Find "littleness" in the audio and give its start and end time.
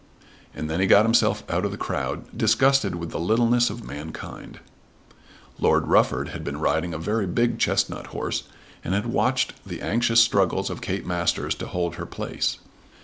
3.19-3.69